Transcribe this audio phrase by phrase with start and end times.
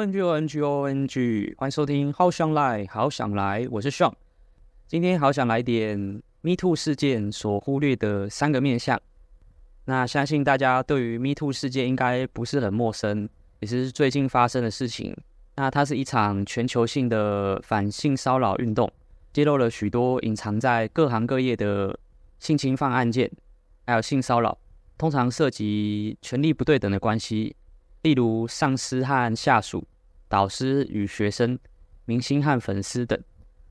[0.00, 4.12] N G O N G O N G，欢迎收听《好想来好想来》，我是 Sean。
[4.86, 5.98] 今天好想来点
[6.40, 9.00] Me Too 事件所忽略的三个面向。
[9.86, 15.16] 那相信大家对于 Me Too 事件应该不是很陌生，也是最近发生的事情。
[15.56, 18.88] 那它是一场全球性的反性骚扰运动，
[19.32, 21.98] 揭露了许多隐藏在各行各业的
[22.38, 23.28] 性侵犯案件，
[23.84, 24.56] 还有性骚扰，
[24.96, 27.56] 通常涉及权力不对等的关系。
[28.02, 29.84] 例如上司和下属、
[30.28, 31.58] 导师与学生、
[32.04, 33.18] 明星和粉丝等，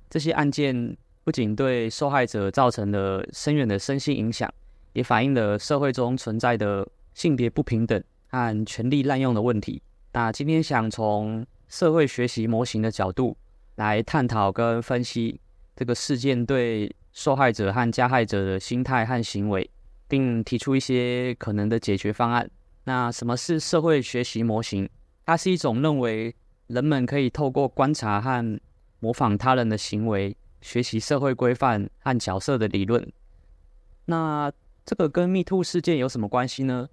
[0.10, 4.52] 这些案件不仅对受害者造成了深远的身心影响，
[4.94, 9.82] 也反映了社会中存在的性别不平等和权力滥用的问题。
[10.14, 13.38] 那今天想从社会学习模型的角度
[13.76, 15.40] 来探讨跟分析
[15.76, 19.70] 这个事件对受害者和加害者的心态和行为，
[20.08, 22.50] 并提出一些可能的解决方案。
[22.86, 24.90] 那什么是社会学习模型？
[25.26, 26.34] 它是一种认为
[26.68, 28.60] 人们可以透过观察和
[29.00, 33.12] 模仿他人的行为，学习社会规范和角色的理论。
[34.06, 34.52] 那
[34.86, 36.90] 这个跟 MeToo 事件有什么关系呢？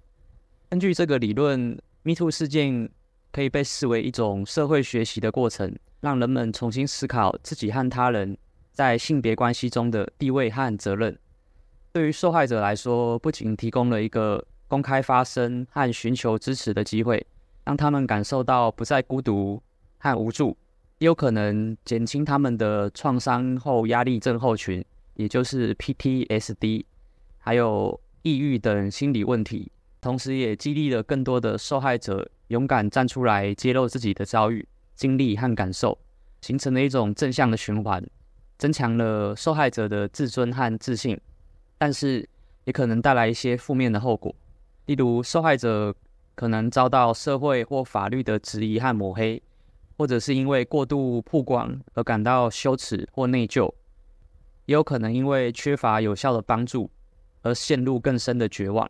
[0.69, 2.89] 根据这个理论，MeToo 事件
[3.31, 8.37] 可以被视为一种社会学习的过程，让人们重新思考自己和他人
[8.71, 11.17] 在性别关系中的地位和责任。
[11.91, 17.25] 对于受害者来说，不仅提供了一个公开发声和寻求支持的机会，
[17.65, 19.61] 让他们感受到不再孤独
[19.97, 20.55] 和无助，
[20.99, 24.85] 也有可能减轻他们的创伤后压力症候群，
[25.15, 26.85] 也就是 PTSD，
[27.39, 29.71] 还有抑郁等心理问题。
[29.99, 35.97] 同时，也激励了更多的受害者勇敢站出来，揭露自己的遭遇、经历和感受，
[36.41, 38.05] 形成了一种正向的循环，
[38.59, 41.19] 增强了受害者的自尊和自信，
[41.79, 42.29] 但是
[42.65, 44.33] 也可能带来一些负面的后果。
[44.85, 45.95] 例如，受害者
[46.35, 49.41] 可能遭到社会或法律的质疑和抹黑，
[49.97, 53.73] 或者是因为过度曝光而感到羞耻或内疚，
[54.65, 56.91] 也有可能因为缺乏有效的帮助
[57.41, 58.89] 而陷入更深的绝望。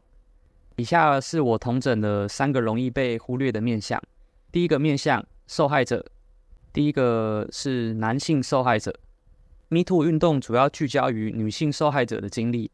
[0.76, 4.02] 以下是我同整的三个容易被忽略的面向。
[4.52, 6.06] 第一个面向，受害者。
[6.74, 8.94] 第一个是男性受害者。
[9.70, 12.72] MeToo 运动主要聚焦于女性受害者的经历。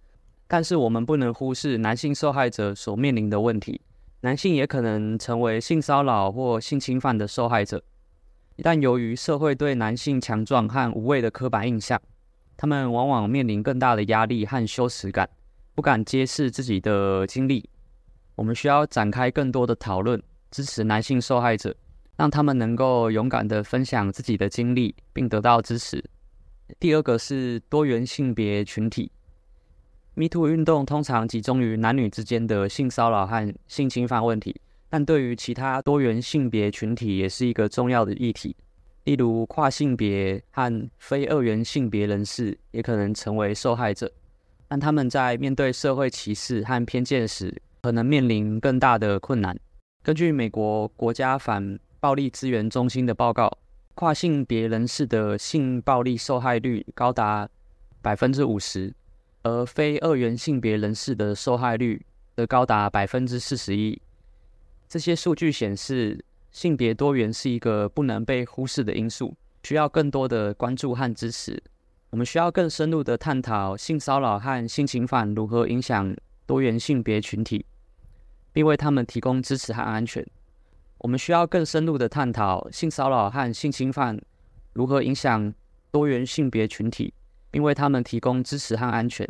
[0.48, 3.80] 但是我们不能忽视男性受害者所面临的问题，
[4.22, 7.84] 男性也可能成为性骚扰或性侵犯的受害者。
[8.64, 12.00] 但由于社会对男性强壮和无畏的刻板印象，
[12.56, 15.28] 他们往往面临更大的压力和羞耻感，
[15.74, 17.68] 不敢揭示自己的经历。
[18.36, 20.22] 我们需要展开更多的讨论，
[20.52, 21.76] 支持男性受害者，
[22.16, 26.04] 让他们能够勇敢地分享自己的经历，并得到支持。
[26.80, 29.12] 第二个是多元性别群体。
[30.16, 38.54] MeToo 运动通常集中于男女之间的性骚扰和性侵犯问题，但对于其他多元性别群体也是一个重要的议题。
[39.06, 44.12] 例如，跨性别和非二元性别人士也可能成为受害者，
[44.68, 49.58] 但他们在面对社会歧视和偏见时，可能面临更大的困难。
[50.04, 53.58] 根据美国国家反暴力资源中心的报告，
[53.96, 57.48] 跨性别人士的性暴力受害率高达
[58.02, 58.94] 百分之五十。
[59.44, 64.00] 而非二元性别人士的受害率则高达百分之四十一。
[64.88, 71.62] 这些数据显示，性别多元是一个不能被忽视的因素，需要更多的关注和支持。
[72.10, 76.14] 我们需要更深入的探讨性骚扰和性侵犯如何影响
[76.46, 77.66] 多元性别群体，
[78.52, 80.26] 并为他们提供支持和安全。
[80.98, 84.22] 我们需要更深入的探讨性骚扰和性侵犯
[84.74, 85.54] 如何影响
[85.90, 87.14] 多元性别群体。
[87.52, 89.28] 并为他们提供支持和安全。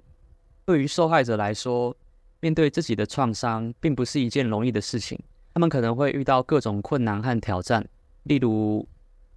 [0.64, 1.94] 对于受害者来说，
[2.40, 5.20] 面对自己的创伤并不是一件容易的事情。
[5.54, 7.86] 他们可能会遇到各种困难和挑战，
[8.24, 8.88] 例如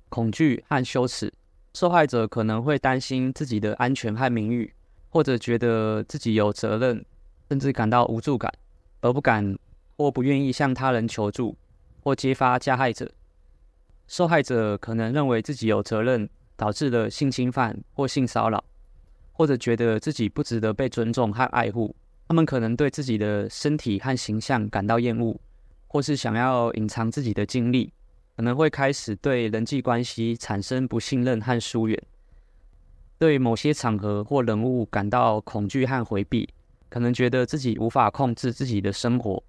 [0.09, 1.32] 恐惧和羞耻。
[1.73, 4.73] 受害者可能会担心自己的安全和名誉，
[5.09, 7.05] 或者觉得自己有责任，
[7.49, 8.53] 甚至感到无助感，
[9.00, 9.59] 而不敢
[9.97, 11.56] 或不愿意向他人求助
[12.05, 13.11] 或揭发加害者。
[14.06, 18.62] 受害者可能认为自己有责任，导致了性侵犯或性骚扰。
[19.35, 21.95] 或者觉得自己不值得被尊重和爱护，
[22.29, 25.39] 他们可能对自己的身体和形象感到厌恶，
[25.89, 27.93] 或是想要隐藏自己的经历，
[28.37, 32.01] 可能会开始对人际关系产生不信任和疏远，
[33.19, 36.49] 对某些场合或人物感到恐惧和回避，
[36.89, 39.43] 可能觉得自己无法控制自己的生活，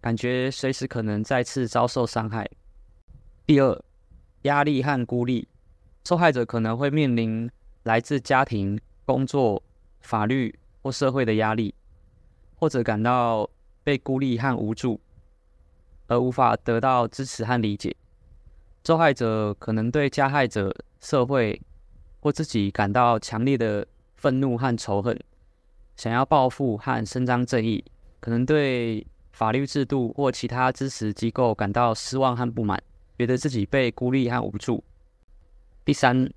[0.00, 2.50] 感觉随时可能再次遭受伤害。
[3.46, 3.80] 第二，
[4.42, 5.46] 压力和孤立，
[6.04, 7.48] 受害者可能会面临
[7.84, 8.76] 来自家庭。
[9.04, 9.62] 工作、
[10.00, 11.74] 法律或社会的压力，
[12.56, 13.48] 或者感到
[13.82, 15.00] 被孤立和无助，
[16.06, 17.94] 而无法得到支持和理解。
[18.84, 21.60] 受害者可能对加害者、社会
[22.20, 25.18] 或自己感到强烈的愤怒和仇恨，
[25.96, 27.82] 想要报复和伸张正义，
[28.20, 32.82] 可能对法律制度或其他支持机构感到失望和不满，
[33.18, 34.84] 觉得自己被孤立和无助。
[35.84, 36.30] 第三，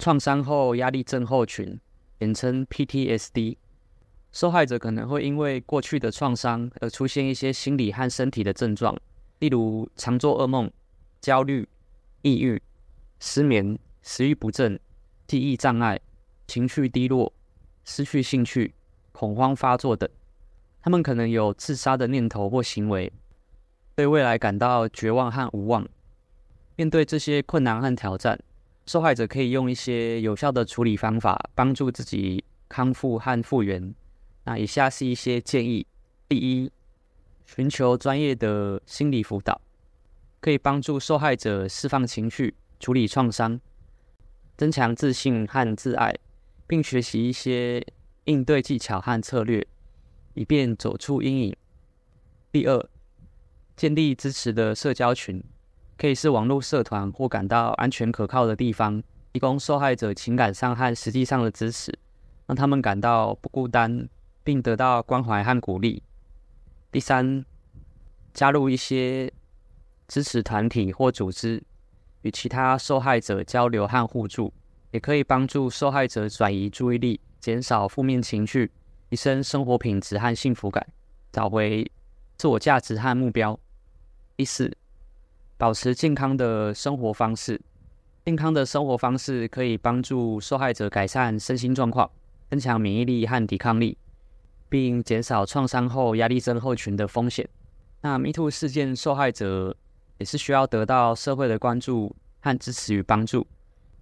[0.00, 1.78] 创伤后压力症候群，
[2.18, 3.58] 简称 PTSD。
[4.32, 8.96] 受害者可能会因为过去的创伤而出现一些心理和身体的症状，
[9.40, 10.72] 例如常做噩梦、
[11.20, 11.68] 焦虑、
[12.22, 12.62] 抑郁、
[13.18, 14.80] 失眠、食欲不振、
[15.26, 16.00] 记忆障碍、
[16.46, 17.30] 情绪低落、
[17.84, 18.72] 失去兴趣、
[19.12, 20.08] 恐慌发作等。
[20.80, 23.12] 他们可能有自杀的念头或行为，
[23.96, 25.86] 对未来感到绝望和无望。
[26.76, 28.40] 面对这些困难和挑战，
[28.90, 33.94] 受害者可以用一些有效的处理方法帮助自己康复和复原。
[34.42, 35.86] 那以下是一些建议：
[36.28, 36.68] 第一，
[37.46, 39.60] 寻求专业的心理辅导，
[40.40, 43.60] 可以帮助受害者释放情绪、处理创伤、
[44.56, 46.12] 增强自信和自爱，
[46.66, 47.86] 并学习一些
[48.24, 49.64] 应对技巧和策略，
[50.34, 51.56] 以便走出阴影。
[52.50, 52.88] 第二，
[53.76, 55.40] 建立支持的社交群，
[56.00, 59.02] 可以是网络社团或感到安全可靠的地方，
[59.34, 61.96] 提供受害者情感上和实际上的支持，
[62.46, 64.08] 让他们感到不孤单。
[64.42, 66.02] 并得到关怀和鼓励。
[66.90, 67.44] 第三，
[68.32, 69.30] 加入一些
[70.08, 71.62] 支持团体或组织，
[72.22, 74.52] 与其他受害者交流和互助，
[74.90, 78.72] 也可以帮助受害者转移注意力，减少负面情绪，
[79.10, 80.84] 提升生活品质和幸福感，
[81.30, 81.88] 找回
[82.38, 83.60] 自我价值和目标。
[84.36, 84.74] 第四，
[85.60, 87.60] 保持健康的生活方式。
[88.24, 92.10] 健康的生活方式可以帮助受害者改善身心状况，
[92.48, 93.98] 增强免疫力和抵抗力。
[94.70, 97.46] 并减少创伤后压力症候群的风险。
[98.00, 99.76] 那 MeToo 事件受害者
[100.16, 103.46] 也是需要得到社会的关注和支持与帮助，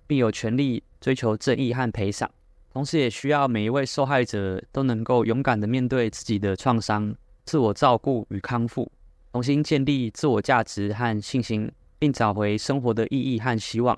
[0.06, 2.31] 并有权利追求正义和赔偿。
[2.70, 7.12] 同时，也需要每一位受害者都能够勇敢地面对自己的创伤，
[7.46, 8.93] 自我照顾与康复，
[9.32, 13.96] 重新建立自我价值和信心，并找回生活的意义和希望，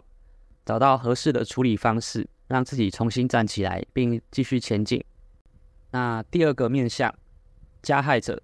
[0.67, 5.03] 找到合适的处理方式，让自己重新站起来，并继续前进。
[5.93, 7.15] 那第二个面向，
[7.83, 8.43] 加害者。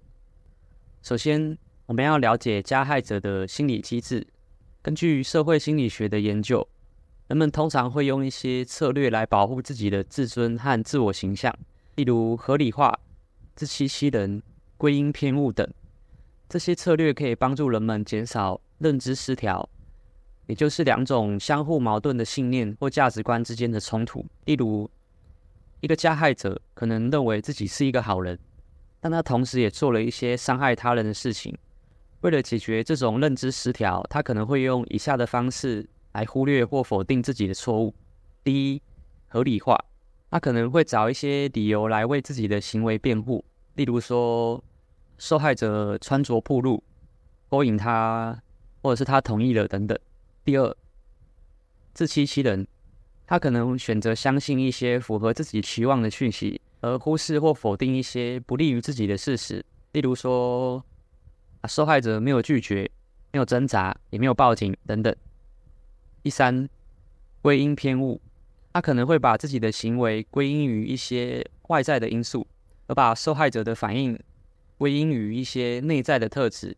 [1.01, 4.25] 首先，我们要了解加害者的心理机制。
[4.81, 6.67] 根据社会心理学的研究，
[7.27, 11.53] 人们通常会用一些策略来保护自己的自尊和自我形象，
[11.95, 12.97] 例如合理化、
[13.55, 14.41] 自欺欺人、
[14.77, 15.69] 归因偏误等。
[16.49, 19.69] 这些策略可以帮助人们减少认知失调，
[20.45, 24.89] 也就是两种相互矛盾的信念或价值观之间的冲突，例如。
[25.79, 28.39] 一个加害者可能认为自己是一个好人，
[28.99, 31.55] 但他同时也做了一些伤害他人的事情。
[32.21, 37.93] 为了解决这种认知失调，他可能会用以下的方式来忽略或否定自己的错误：
[38.43, 38.81] 第一，
[39.27, 39.77] 合理化，
[40.31, 43.45] 他可能会找一些理由来为自己的行为辩护，
[43.75, 44.61] 例如说
[45.17, 46.83] 受害者穿着暴露，
[47.49, 48.41] 勾引他，
[48.81, 49.97] 或者是他同意了等等。
[50.43, 50.75] 第二，
[51.93, 52.67] 自欺欺人。
[53.29, 59.65] 他可能选择相信一些符合自己期望的讯息，而忽视或否定一些不利于自己的事实。
[59.91, 60.81] 例如说，
[61.67, 62.89] 受害者没有拒绝，
[63.33, 65.13] 没有挣扎，也没有报警等等。
[66.23, 66.69] 第三，
[67.41, 68.21] 归因偏误，
[68.71, 72.47] 他可能会把自己的行为归因于一些外在的因素，
[72.87, 74.17] 而把受害者的反应
[74.77, 76.75] 归因于一些内在的特质。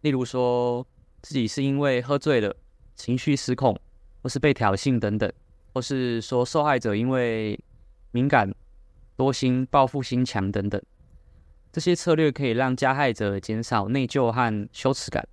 [0.00, 0.86] 例如说，
[1.22, 2.56] 自己是因为喝醉了，
[2.96, 3.78] 情绪失控，
[4.22, 5.30] 或是被挑衅等等。
[5.72, 7.56] 或是说受害者因为
[8.10, 8.52] 敏感、
[9.16, 10.82] 多心、报复心强等等，
[11.70, 15.28] 这些策略可以让加害者减少内疚和羞耻感，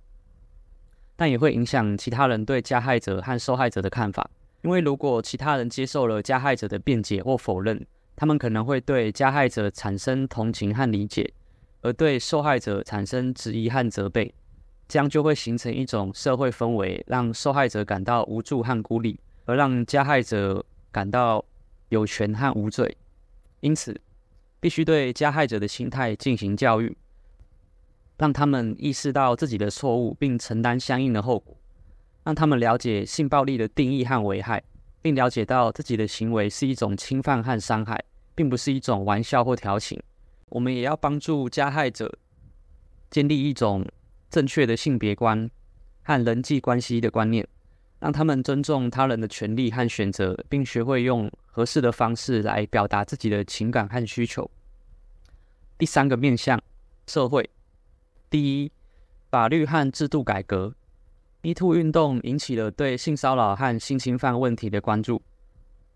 [1.16, 4.30] 但也会影响其他人对加害者和受害者的看法。
[4.62, 7.84] 因为如果其他人接受了加害者的辩解或否认，
[8.14, 11.32] 他们可能会对加害者产生同情和理解，
[11.88, 14.34] 而对受害者产生质疑和责备，
[14.86, 19.18] 这样就会形成一种社会氛围，让受害者感到无助和孤立。
[19.46, 21.42] 而让加害者感到
[21.88, 22.98] 有权和无罪，
[23.60, 23.98] 因此
[24.60, 26.94] 必须对加害者的心态进行教育，
[28.18, 31.56] 让他们意识到自己的错误，并承担相应的后果；
[32.24, 34.62] 让他们了解性暴力的定义和危害，
[35.00, 38.04] 并了解到自己的行为是一种侵犯和伤害，
[38.34, 39.98] 并不是一种玩笑或调情。
[40.50, 42.18] 我们也要帮助加害者
[43.10, 43.84] 建立一种
[44.30, 45.50] 正确的性别观
[46.02, 47.46] 和人际关系的观念。
[48.00, 54.48] 让他们尊重他人的权利和选择，并学会用合适的方式来表达自己的情感和需求。
[55.76, 56.62] 第三个面向，
[57.08, 57.50] 社会。
[58.30, 58.70] 第一，
[59.32, 60.72] 法律和制度改革。
[61.42, 65.20] ，MeToo 运动引起了对性骚扰和性侵犯问题的关注，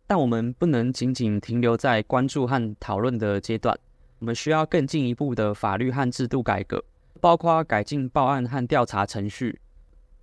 [0.08, 3.78] 但我们不能仅仅停留在关注和讨论的阶段，
[4.22, 6.80] 我们需要更进一步的法律和制度改革，
[7.20, 9.60] 包括改进报案和调查程序，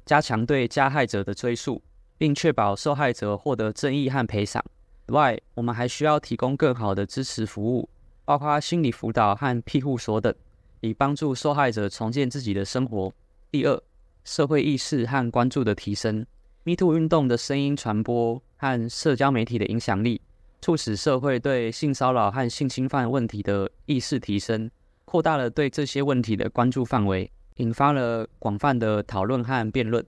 [0.05, 1.83] 加强对加害者的追诉，
[2.17, 4.63] 并确保受害者获得正义和赔偿。
[5.05, 7.89] 此外，我们还需要提供更好的支持服务，
[8.23, 10.33] 包括心理辅导和庇护所等，
[10.79, 13.11] 以帮助受害者重建自己的生活。
[13.51, 13.83] 第二，
[14.23, 16.25] 社会意识和关注的提升。
[16.63, 20.21] MeToo 运动的声音传播和社交媒体的影响力，
[20.61, 24.69] 促使社会对性骚扰和性侵犯问题的意识提升，
[25.05, 30.05] 扩大了对这些问题的关注范围，引发了广泛的讨论和辩论。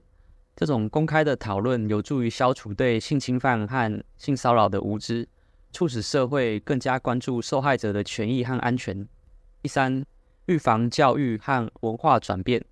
[0.54, 5.26] 这种公开的讨论有助于消除对性侵犯和性骚扰的无知，
[5.72, 9.08] 促使社会更加关注受害者的权益和安全。
[9.62, 10.04] 第三，
[10.46, 12.62] 预防教育和文化转变。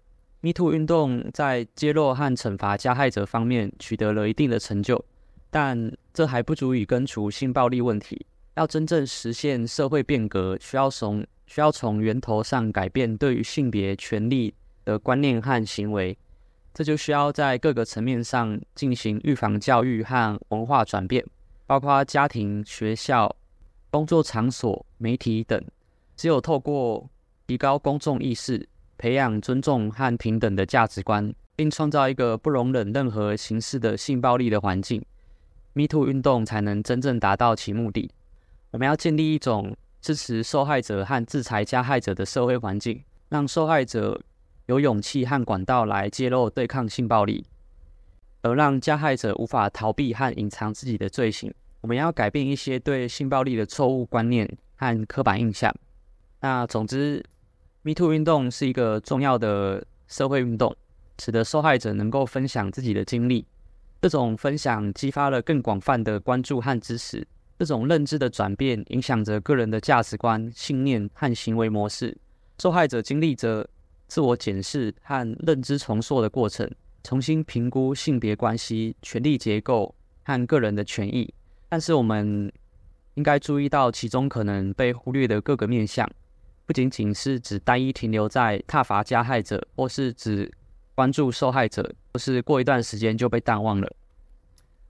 [0.42, 5.02] MeToo 运动在揭露和惩罚加害者方面取得了一定的成就，
[5.50, 8.24] 但这还不足以根除性暴力问题。
[8.54, 14.54] 要真正实现社会变革，需要从需要从源头上改变对于性别权利
[14.84, 16.16] 的观念和行为。
[16.72, 21.24] 这就需要在各个层面上进行预防教育和文化转变，
[21.66, 23.34] 包括家庭、学校、
[23.90, 25.60] 工作场所、媒体等。
[26.16, 27.08] 只有透过
[27.46, 35.02] 提高公众意识，培养尊重和平等的价值观，并创造一个不容忍任何形式的性暴力的环境
[35.74, 38.10] ，MeToo 运动才能真正达到其目的。
[38.70, 44.20] 我们要建立一种支持受害者和制裁加害者的社会环境，让受害者。
[44.66, 47.44] 有勇气和管道来揭露对抗性暴力，
[48.42, 51.52] 而让加害者无法逃避和隐藏自己的罪行。
[51.80, 55.74] 我们要改变一些对性暴力的错误观念和刻板印象。
[56.38, 57.20] 那总之
[57.82, 60.76] ，MeToo 运动是一个重要的社会运动，
[61.18, 63.44] 使得受害者能够分享自己的经历。
[64.02, 67.26] 这种分享激发了更广泛的关注和支持。
[67.58, 72.16] 这种认知的转变影响着个人的价值观、信念和行为模式。
[72.58, 73.68] 受害者经历着。
[74.10, 76.68] 自我检视和认知重塑的过程，
[77.04, 81.32] 重新评估性别关系、权力结构和个人的权益。
[81.68, 82.52] 但是，我们
[83.14, 86.10] 应该注意到其中可能被忽略的各个面向，
[86.66, 90.50] 不仅仅是指单一停留在踏伐加害者，或是指
[91.00, 93.90] 关注受害者，或是过一段时间就被淡忘了。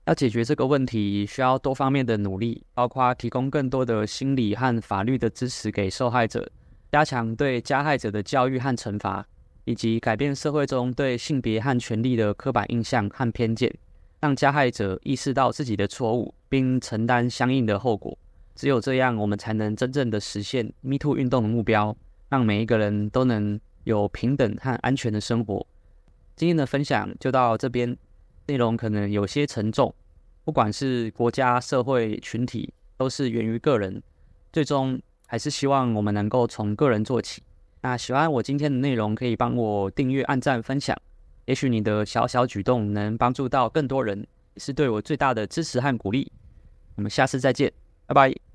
[0.03, 6.51] 要解决这个问题，需要多方面的努力，包括提供更多的心理和法律的支持给受害者。
[6.91, 9.25] 加强对加害者的教育和惩罚，
[9.63, 13.73] 以及改变社会中对性别和权利的刻板印象和偏见，
[14.19, 18.17] 让加害者意识到自己的错误，并承担相应的后果。
[18.53, 21.95] 只有这样，我们才能真正的实现 MeToo 运动的目标，
[22.27, 25.65] 让每一个人都能有平等和安全的生活。
[26.41, 27.95] 今天的分享就到这边，
[28.47, 29.93] 内容可能有些沉重，
[30.43, 34.01] 不管是国家、社会、群体，都是源于个人，
[34.51, 34.99] 最终。
[35.27, 37.43] 还是希望我们能够从个人做起。
[37.81, 40.99] 那喜欢我今天的内容，可以帮我订阅、按赞、分享。
[41.45, 44.25] 也许你的小小举动能帮助到更多人，
[44.57, 46.31] 是对我最大的支持和鼓励。
[46.95, 47.71] 我们下次再见，
[48.07, 48.50] 拜拜。